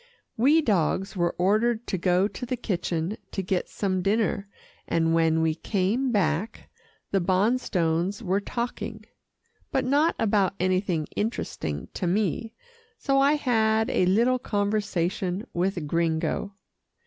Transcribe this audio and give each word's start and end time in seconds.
We 0.35 0.63
dogs 0.63 1.15
were 1.15 1.35
ordered 1.37 1.85
to 1.85 1.95
go 1.99 2.27
to 2.27 2.43
the 2.47 2.57
kitchen 2.57 3.17
to 3.31 3.43
get 3.43 3.69
some 3.69 4.01
dinner, 4.01 4.47
and 4.87 5.13
when 5.13 5.43
we 5.43 5.53
came 5.53 6.11
back, 6.11 6.71
the 7.11 7.21
Bonstones 7.21 8.23
were 8.23 8.39
talking, 8.41 9.05
but 9.71 9.85
not 9.85 10.15
about 10.17 10.55
anything 10.59 11.05
interesting 11.15 11.87
to 11.93 12.07
me, 12.07 12.55
so 12.97 13.19
I 13.19 13.33
had 13.33 13.91
a 13.91 14.07
little 14.07 14.39
conversation 14.39 15.45
with 15.53 15.85
Gringo. 15.85 16.55